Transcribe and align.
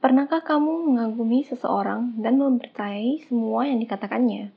Pernahkah 0.00 0.40
kamu 0.40 0.88
mengagumi 0.88 1.44
seseorang 1.44 2.16
dan 2.16 2.40
mempercayai 2.40 3.20
semua 3.28 3.68
yang 3.68 3.84
dikatakannya? 3.84 4.48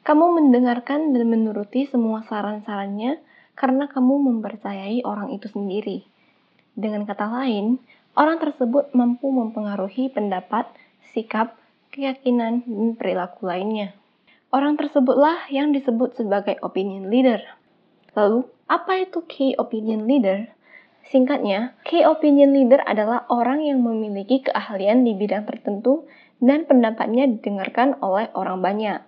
Kamu 0.00 0.40
mendengarkan 0.40 1.12
dan 1.12 1.28
menuruti 1.28 1.84
semua 1.84 2.24
saran-sarannya 2.24 3.20
karena 3.52 3.84
kamu 3.92 4.24
mempercayai 4.24 5.04
orang 5.04 5.36
itu 5.36 5.52
sendiri. 5.52 6.08
Dengan 6.72 7.04
kata 7.04 7.28
lain, 7.28 7.76
orang 8.16 8.40
tersebut 8.40 8.88
mampu 8.96 9.28
mempengaruhi 9.28 10.08
pendapat, 10.08 10.64
sikap, 11.12 11.60
keyakinan, 11.92 12.64
dan 12.64 12.96
perilaku 12.96 13.44
lainnya. 13.44 13.92
Orang 14.48 14.80
tersebutlah 14.80 15.44
yang 15.52 15.76
disebut 15.76 16.16
sebagai 16.16 16.56
opinion 16.64 17.12
leader. 17.12 17.44
Lalu, 18.16 18.48
apa 18.64 18.96
itu 18.96 19.20
key 19.28 19.52
opinion 19.60 20.08
leader? 20.08 20.53
Singkatnya, 21.04 21.76
key 21.84 22.00
opinion 22.00 22.56
leader 22.56 22.80
adalah 22.80 23.28
orang 23.28 23.60
yang 23.60 23.84
memiliki 23.84 24.40
keahlian 24.40 25.04
di 25.04 25.12
bidang 25.12 25.44
tertentu 25.44 26.08
dan 26.40 26.64
pendapatnya 26.64 27.28
didengarkan 27.28 28.00
oleh 28.00 28.32
orang 28.32 28.64
banyak. 28.64 29.04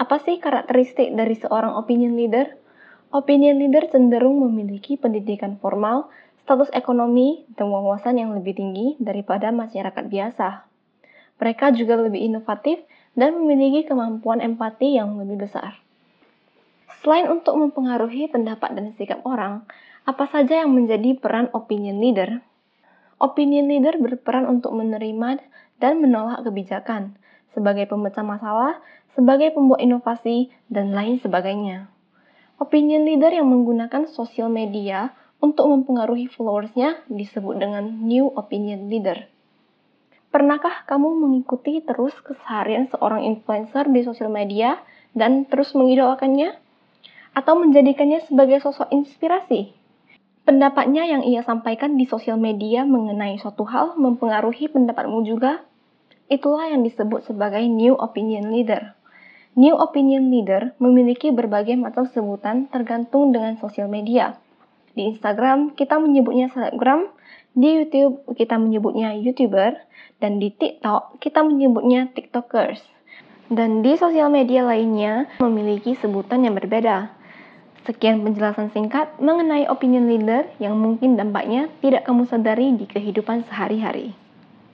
Apa 0.00 0.16
sih 0.24 0.40
karakteristik 0.40 1.12
dari 1.12 1.36
seorang 1.36 1.76
opinion 1.76 2.16
leader? 2.16 2.56
Opinion 3.12 3.60
leader 3.60 3.92
cenderung 3.92 4.40
memiliki 4.40 4.96
pendidikan 4.96 5.60
formal, 5.60 6.08
status 6.48 6.72
ekonomi, 6.72 7.44
dan 7.60 7.68
wawasan 7.68 8.16
yang 8.16 8.32
lebih 8.32 8.56
tinggi 8.56 8.96
daripada 8.96 9.52
masyarakat 9.52 10.08
biasa. 10.08 10.64
Mereka 11.36 11.76
juga 11.76 12.00
lebih 12.00 12.24
inovatif 12.24 12.80
dan 13.12 13.36
memiliki 13.36 13.84
kemampuan 13.84 14.40
empati 14.40 14.96
yang 14.96 15.20
lebih 15.20 15.44
besar. 15.44 15.76
Selain 17.00 17.32
untuk 17.32 17.56
mempengaruhi 17.56 18.28
pendapat 18.28 18.76
dan 18.76 18.92
sikap 19.00 19.24
orang, 19.24 19.64
apa 20.04 20.28
saja 20.28 20.60
yang 20.60 20.76
menjadi 20.76 21.16
peran 21.16 21.48
opinion 21.56 22.02
leader? 22.02 22.44
Opinion 23.22 23.72
leader 23.72 23.96
berperan 23.96 24.44
untuk 24.44 24.76
menerima 24.76 25.40
dan 25.80 26.02
menolak 26.02 26.44
kebijakan, 26.44 27.16
sebagai 27.56 27.88
pemecah 27.88 28.26
masalah, 28.26 28.82
sebagai 29.16 29.54
pembuat 29.54 29.80
inovasi, 29.80 30.52
dan 30.68 30.92
lain 30.92 31.22
sebagainya. 31.22 31.88
Opinion 32.58 33.08
leader 33.08 33.34
yang 33.34 33.50
menggunakan 33.50 34.06
sosial 34.12 34.46
media 34.46 35.14
untuk 35.42 35.66
mempengaruhi 35.66 36.30
followersnya 36.30 37.02
disebut 37.10 37.58
dengan 37.58 38.06
new 38.06 38.30
opinion 38.38 38.86
leader. 38.86 39.26
Pernahkah 40.30 40.86
kamu 40.86 41.18
mengikuti 41.18 41.82
terus 41.82 42.14
keseharian 42.22 42.88
seorang 42.88 43.26
influencer 43.26 43.90
di 43.90 44.00
sosial 44.06 44.30
media 44.30 44.80
dan 45.12 45.44
terus 45.44 45.74
mengidolakannya? 45.76 46.61
Atau 47.32 47.56
menjadikannya 47.56 48.28
sebagai 48.28 48.60
sosok 48.60 48.92
inspirasi? 48.92 49.72
Pendapatnya 50.44 51.08
yang 51.08 51.22
ia 51.24 51.40
sampaikan 51.40 51.96
di 51.96 52.04
sosial 52.04 52.36
media 52.36 52.84
mengenai 52.84 53.40
suatu 53.40 53.64
hal 53.64 53.96
mempengaruhi 53.96 54.68
pendapatmu 54.68 55.24
juga. 55.24 55.64
Itulah 56.28 56.68
yang 56.68 56.84
disebut 56.84 57.24
sebagai 57.24 57.62
new 57.64 57.96
opinion 57.96 58.52
leader. 58.52 58.98
New 59.56 59.76
opinion 59.78 60.28
leader 60.28 60.76
memiliki 60.82 61.32
berbagai 61.32 61.78
macam 61.78 62.08
sebutan 62.10 62.68
tergantung 62.68 63.30
dengan 63.30 63.56
sosial 63.60 63.88
media. 63.88 64.40
Di 64.92 65.08
Instagram 65.08 65.72
kita 65.72 65.96
menyebutnya 65.96 66.52
selebgram, 66.52 67.08
di 67.56 67.80
YouTube 67.80 68.28
kita 68.36 68.60
menyebutnya 68.60 69.16
YouTuber, 69.16 69.76
dan 70.20 70.36
di 70.36 70.52
TikTok 70.52 71.16
kita 71.16 71.44
menyebutnya 71.44 72.12
TikTokers. 72.12 72.80
Dan 73.52 73.84
di 73.84 73.96
sosial 74.00 74.32
media 74.32 74.64
lainnya 74.64 75.28
memiliki 75.40 75.92
sebutan 75.96 76.44
yang 76.44 76.56
berbeda. 76.56 77.21
Sekian 77.82 78.22
penjelasan 78.22 78.70
singkat 78.70 79.10
mengenai 79.18 79.66
opinion 79.66 80.06
leader 80.06 80.46
yang 80.62 80.78
mungkin 80.78 81.18
dampaknya 81.18 81.66
tidak 81.82 82.06
kamu 82.06 82.30
sadari 82.30 82.70
di 82.78 82.86
kehidupan 82.86 83.42
sehari-hari. 83.50 84.14